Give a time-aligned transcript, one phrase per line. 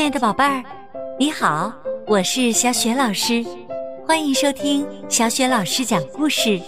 [0.00, 0.64] 亲爱的宝贝儿，
[1.18, 1.70] 你好，
[2.06, 3.44] 我是小雪老师，
[4.06, 6.58] 欢迎收听小雪老师讲故事，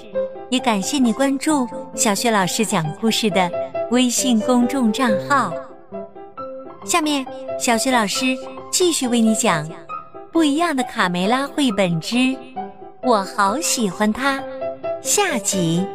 [0.51, 3.51] 也感谢你关注小雪老师讲故事的
[3.91, 5.51] 微信公众账号。
[6.85, 7.25] 下面，
[7.59, 8.37] 小雪老师
[8.71, 9.67] 继续为你讲
[10.31, 12.17] 《不一样的卡梅拉》绘本之
[13.03, 14.39] 《我好喜欢它》
[15.01, 15.87] 下集。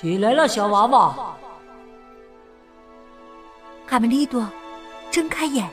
[0.00, 1.36] 起来了，小娃娃。
[3.86, 4.48] 卡梅利多
[5.10, 5.68] 睁开眼，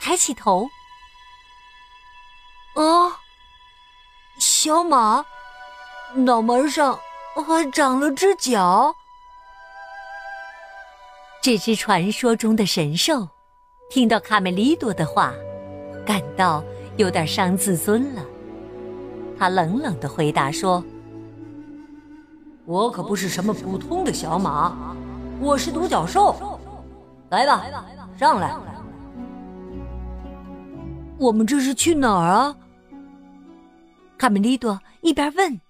[0.00, 0.68] 抬起头。
[2.74, 3.18] 啊，
[4.38, 5.24] 小马
[6.14, 6.96] 脑门上
[7.34, 8.94] 还长了只角。
[11.42, 13.26] 这只传说中的神兽，
[13.88, 15.34] 听到卡梅利多的话，
[16.06, 16.62] 感到
[16.98, 18.24] 有点伤自尊了。
[19.36, 20.84] 他冷冷的回答说。
[22.70, 24.94] 我可不是什么普通的小马，
[25.40, 26.60] 我是独角兽。
[27.30, 27.64] 来吧，
[28.16, 28.54] 上来。
[31.18, 32.54] 我们这是去哪儿啊？
[34.16, 35.60] 卡梅利多一边问，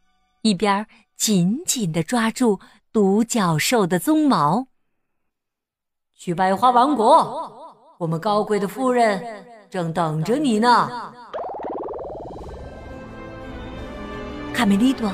[0.42, 2.60] 一边紧紧的抓住
[2.92, 4.66] 独角兽的鬃毛。
[6.14, 7.50] 去百花王国，
[7.96, 11.10] 我们高贵的夫人正等着你呢。
[14.52, 15.10] 卡梅利多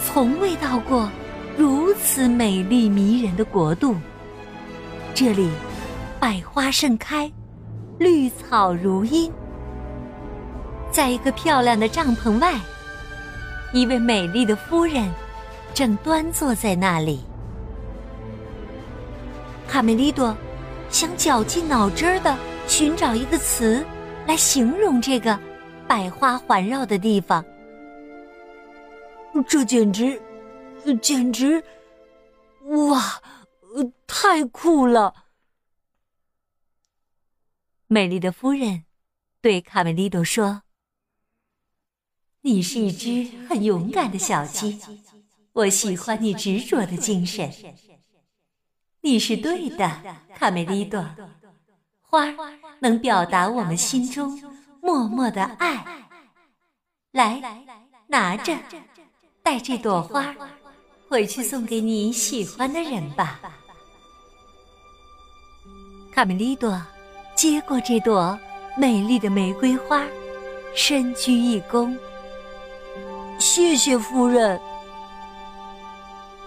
[0.00, 1.10] 从未到过。
[1.56, 3.94] 如此美丽迷人的国度，
[5.14, 5.48] 这里
[6.18, 7.30] 百花盛开，
[7.98, 9.32] 绿草如茵。
[10.90, 12.54] 在一个漂亮的帐篷外，
[13.72, 15.08] 一位美丽的夫人
[15.72, 17.20] 正端坐在那里。
[19.68, 20.36] 卡梅利多
[20.90, 23.84] 想绞尽脑汁的寻找一个词
[24.26, 25.38] 来形容这个
[25.86, 27.44] 百花环绕的地方。
[29.46, 30.20] 这简直……
[30.92, 31.64] 简直，
[32.90, 33.22] 哇，
[34.06, 35.14] 太酷了！
[37.86, 38.84] 美丽的夫人
[39.40, 40.62] 对卡梅利多说
[42.42, 44.80] ：“你是一只很勇敢的小鸡，
[45.52, 47.52] 我喜欢你执着的精神。
[49.02, 50.02] 你是对的，
[50.34, 51.04] 卡梅利多。
[52.00, 52.26] 花
[52.80, 54.40] 能表达我们心中
[54.80, 56.08] 默默的爱。
[57.12, 57.64] 来，
[58.08, 58.58] 拿着，
[59.42, 60.34] 带这朵花。”
[61.14, 63.38] 回去送给你喜欢的人吧。
[66.12, 66.82] 卡梅利多
[67.36, 68.36] 接过这朵
[68.76, 70.02] 美丽的玫瑰花，
[70.74, 71.96] 深鞠一躬。
[73.38, 74.60] 谢谢夫人。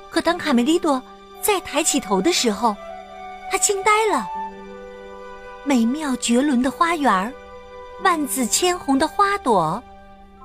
[0.09, 1.01] 可当卡梅利多
[1.41, 2.75] 再抬起头的时候，
[3.49, 4.27] 他惊呆了。
[5.63, 7.33] 美妙绝伦的花园，
[8.03, 9.81] 万紫千红的花朵，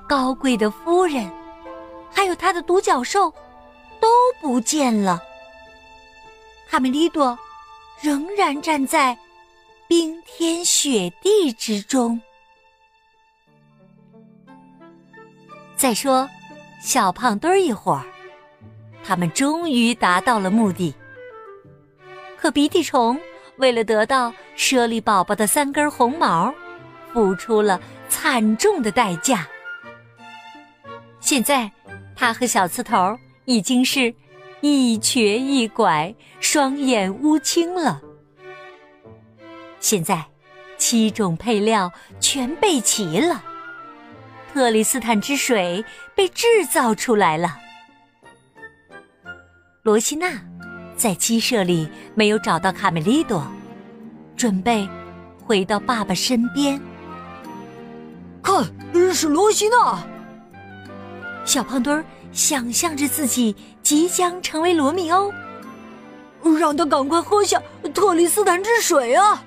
[0.09, 1.29] 高贵的夫人，
[2.15, 3.35] 还有他的独角兽。
[4.03, 4.09] 都
[4.41, 5.23] 不见了。
[6.69, 7.39] 卡梅利多
[8.01, 9.17] 仍然站在
[9.87, 12.21] 冰天雪地之中。
[15.77, 16.29] 再说，
[16.81, 18.05] 小胖墩儿一伙儿，
[19.05, 20.93] 他们终于达到了目的。
[22.37, 23.21] 可鼻涕虫
[23.59, 26.53] 为了得到舍利宝宝的三根红毛，
[27.13, 29.47] 付出了惨重的代价。
[31.21, 31.71] 现在，
[32.17, 33.17] 他和小刺头。
[33.45, 34.15] 已经是
[34.61, 38.01] 一瘸一拐、双眼乌青了。
[39.81, 40.25] 现在，
[40.79, 43.43] 七种配料全备齐了，
[44.53, 47.59] 特里斯坦之水被制造出来了。
[49.83, 50.41] 罗西娜
[50.97, 53.45] 在鸡舍里没有找到卡梅利多，
[54.37, 54.89] 准备
[55.45, 56.81] 回到爸爸身边。
[58.41, 58.65] 看，
[59.13, 60.01] 是罗西娜。
[61.45, 62.05] 小胖墩儿。
[62.33, 65.33] 想象着自己即将成为罗密欧，
[66.59, 67.63] 让他赶快喝下
[67.95, 69.45] 特里斯坦之水啊！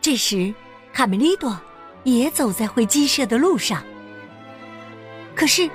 [0.00, 0.52] 这时，
[0.92, 1.58] 卡梅利多
[2.04, 3.82] 也走在回鸡舍的路上。
[5.34, 5.70] 可是，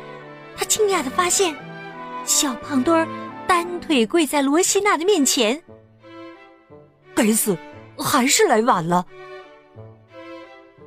[0.56, 1.56] 他惊讶的发现，
[2.24, 3.08] 小胖墩儿
[3.48, 5.62] 单腿跪在罗西娜的面前。
[7.16, 7.58] 该死，
[7.98, 9.06] 还是来晚了。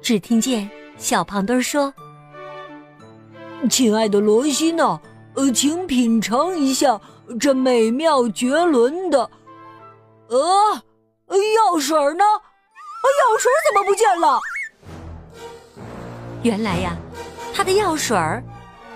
[0.00, 1.92] 只听见小胖墩儿说。
[3.68, 5.00] 亲爱的罗西娜，
[5.34, 7.00] 呃，请品尝一下
[7.38, 9.30] 这美妙绝伦的，
[10.28, 10.82] 呃，
[11.28, 12.24] 药水呢？
[12.24, 14.40] 药水怎么不见了？
[16.42, 16.96] 原来呀，
[17.54, 18.42] 他的药水儿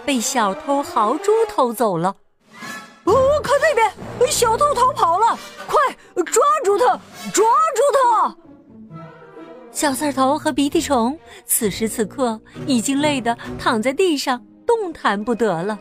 [0.05, 2.15] 被小偷豪猪偷走了。
[3.05, 5.39] 哦，看那边，小偷逃跑了！
[5.67, 5.79] 快
[6.25, 6.99] 抓住他，
[7.33, 7.45] 抓
[7.75, 8.37] 住他！
[9.71, 15.79] 小刺头和鼻涕虫此时此刻已经累得躺在地上动弹不得了。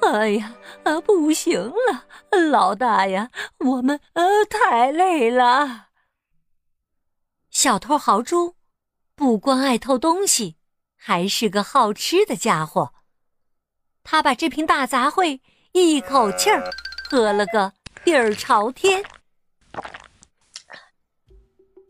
[0.00, 0.54] 哎呀，
[0.84, 2.04] 啊，不行了，
[2.50, 5.86] 老大呀，我们呃太累了。
[7.50, 8.54] 小偷豪猪
[9.14, 10.56] 不光爱偷东西，
[10.96, 12.92] 还是个好吃的家伙。
[14.04, 15.40] 他把这瓶大杂烩
[15.72, 16.70] 一口气儿
[17.08, 17.72] 喝了个
[18.04, 19.02] 底儿朝天。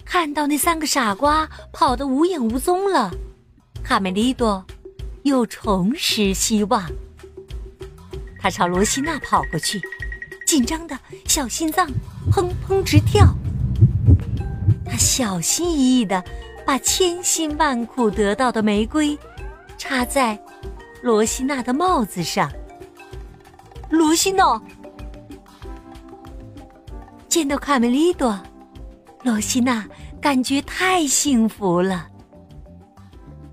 [0.05, 3.11] 看到那三个傻瓜跑得无影无踪了，
[3.85, 4.65] 卡梅利多
[5.27, 6.91] 又重拾希望。
[8.39, 9.83] 他朝罗西娜跑过去，
[10.47, 11.87] 紧张的小心脏
[12.33, 13.27] 砰砰直跳。
[14.85, 16.25] 他小心翼翼的
[16.65, 19.19] 把千辛万苦得到的玫瑰
[19.77, 20.39] 插在。
[21.03, 22.51] 罗西娜的帽子上，
[23.91, 24.61] 罗西娜
[27.29, 28.41] 见到卡梅利多，
[29.23, 29.87] 罗西娜
[30.21, 32.09] 感觉太幸福了。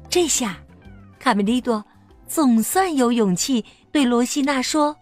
[0.09, 0.57] 这下，
[1.23, 1.85] 卡梅利多
[2.27, 4.97] 总算有勇气对罗西娜说：“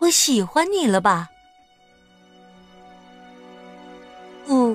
[0.00, 1.28] 我喜欢你了吧
[4.48, 4.74] ？”“哦，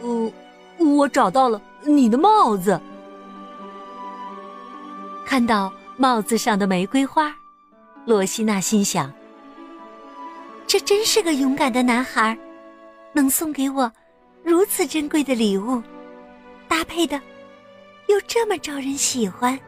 [0.00, 0.32] 哦，
[0.78, 2.80] 我找到了你的帽子。”
[5.26, 5.70] 看到。
[5.98, 7.30] 帽子上的玫瑰花，
[8.06, 9.12] 罗西娜心想
[10.66, 12.34] ：“这真是个勇敢的男孩，
[13.12, 13.92] 能送给我
[14.42, 15.82] 如此珍贵的礼物，
[16.66, 17.20] 搭配的
[18.08, 19.60] 又这么招人喜欢。”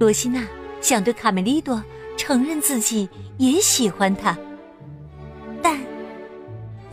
[0.00, 0.48] 罗西娜
[0.80, 1.84] 想对卡梅利多
[2.16, 3.06] 承认自己
[3.36, 4.34] 也喜欢他，
[5.62, 5.78] 但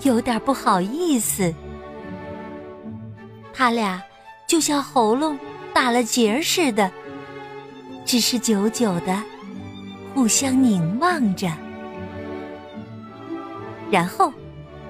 [0.02, 1.54] 有点不好意思。
[3.54, 4.04] 他俩
[4.46, 5.40] 就像喉咙。
[5.74, 6.92] 打了结似的，
[8.04, 9.22] 只是久久的
[10.16, 11.48] 互相凝望着。
[13.92, 14.34] 然后，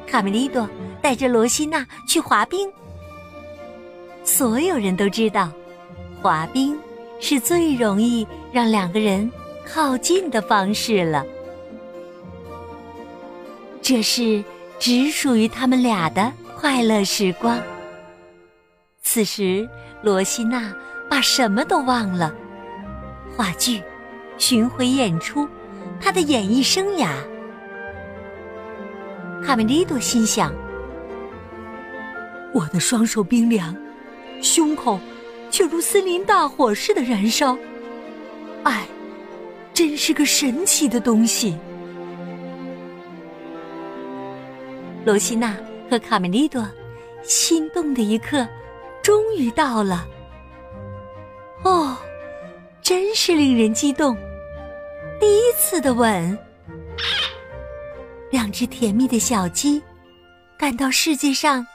[0.08, 0.66] 卡梅利多
[1.02, 2.72] 带着罗西娜去滑冰。
[4.24, 5.52] 所有人都知道，
[6.22, 6.80] 滑冰
[7.20, 9.32] 是最容易让两个人
[9.66, 11.26] 靠近的方式了。
[13.82, 14.44] 这是
[14.80, 17.60] 只属于他们俩的快乐时光。
[19.02, 19.68] 此时。
[20.04, 20.72] 罗西娜
[21.10, 22.32] 把什么都忘了，
[23.36, 23.82] 话剧、
[24.38, 25.50] 巡回演出，
[26.00, 27.10] 她的演艺生涯。
[29.44, 30.54] 卡梅利多心想：
[32.54, 33.76] 我的双手冰凉，
[34.40, 35.00] 胸口
[35.50, 37.58] 却如森林大火似的燃烧。
[38.64, 38.86] 爱，
[39.74, 41.58] 真是个神奇的东西。
[45.06, 45.58] 罗西娜
[45.90, 46.68] 和卡梅利多
[47.24, 48.48] 心动的一刻。
[49.04, 50.06] 终于到了，
[51.64, 51.96] 哦，
[52.82, 54.18] 真是令人激动！
[55.18, 56.38] 第一次的吻，
[58.30, 59.82] 两只甜蜜的小鸡
[60.58, 61.66] 感到世界上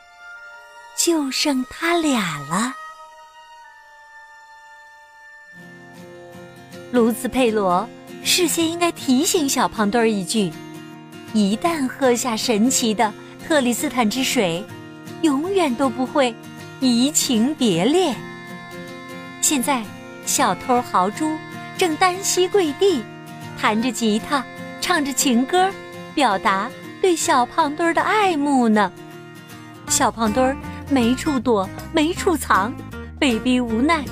[0.95, 2.75] 就剩他俩了。
[6.93, 7.89] 卢兹佩罗
[8.23, 10.53] 事先应该提醒小胖墩儿一句：
[11.33, 13.11] 一旦喝下神奇的
[13.49, 14.62] 特里斯坦之水，
[15.23, 16.35] 永远都不会。
[16.81, 18.15] 移情别恋。
[19.41, 19.83] 现在，
[20.27, 21.39] 小偷豪猪
[21.79, 23.03] 正单膝跪地，
[23.59, 24.45] 弹着吉他，
[24.81, 25.71] 唱着情歌，
[26.15, 28.93] 表达对小胖墩儿的爱慕呢。
[29.88, 30.56] 小胖墩儿
[30.91, 32.75] 没处躲，没处藏，
[33.19, 34.05] 被逼无奈，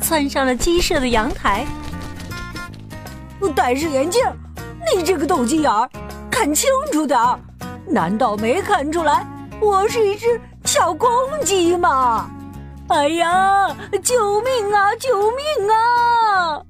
[0.00, 1.64] 窜上了鸡舍的阳台。
[3.48, 4.22] 戴上眼镜，
[4.94, 5.88] 你这个斗鸡眼儿，
[6.30, 7.38] 看清楚点儿！
[7.86, 9.26] 难道没看出来，
[9.60, 10.40] 我是一只？
[10.64, 11.10] 小公
[11.44, 12.30] 鸡吗！
[12.88, 13.68] 哎呀，
[14.02, 14.94] 救命啊！
[14.96, 16.62] 救命啊！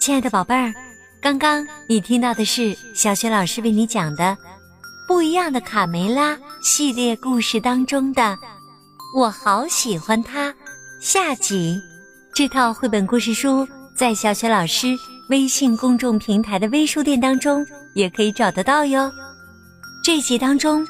[0.00, 0.72] 亲爱的宝贝儿，
[1.20, 4.24] 刚刚你听到的是小雪老师为你讲的
[5.06, 8.22] 《不一样的卡梅拉》系列故事当中的
[9.14, 10.48] 《我好喜欢他》
[11.00, 11.80] 下集。
[12.34, 14.88] 这套绘本故事书在小雪老师
[15.30, 17.66] 微信公众平台的微书店当中。
[17.92, 19.10] 也可以找得到哟。
[20.04, 20.86] 这集当中，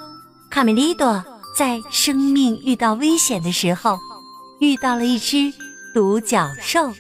[0.51, 1.25] 卡梅利多
[1.57, 3.99] 在生命遇到危险的时候，
[4.61, 5.51] 遇到了一只
[5.95, 6.93] 独角兽。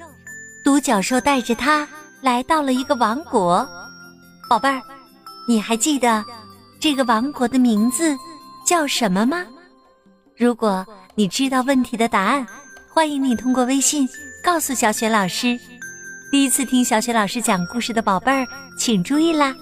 [0.64, 1.86] 独角兽带着他
[2.22, 3.68] 来到了一个王国。
[4.48, 4.80] 宝贝儿，
[5.46, 6.24] 你还记得
[6.80, 8.16] 这个王国的名字
[8.64, 9.44] 叫什么吗？
[10.34, 12.46] 如果你知道问题的答案，
[12.92, 14.08] 欢迎你通过微信
[14.42, 15.56] 告诉小雪老师。
[16.28, 18.44] 第一次听小雪老师讲故事的宝贝儿，
[18.76, 19.54] 请注意啦！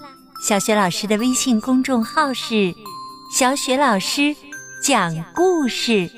[0.42, 2.74] 小雪老师的微信公众号是
[3.30, 4.34] “小雪老师
[4.82, 6.10] 讲故事”，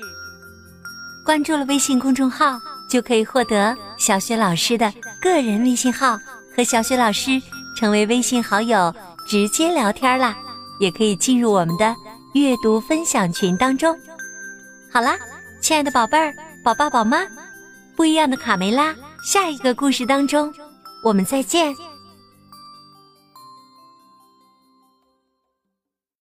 [1.25, 2.57] 关注了微信公众号
[2.89, 4.91] 就可以获得小雪老师的
[5.21, 6.17] 个人微信号，
[6.55, 7.41] 和小雪老师
[7.77, 8.93] 成为微信好友，
[9.27, 10.33] 直接聊天啦，
[10.79, 11.93] 也可以进入我们的
[12.35, 13.93] 阅读分享群当中。
[14.89, 15.17] 好啦，
[15.59, 17.25] 亲爱的宝贝儿、宝爸宝妈，
[17.95, 20.53] 不一样的卡梅拉，下一个故事当中，
[21.03, 21.75] 我们再见。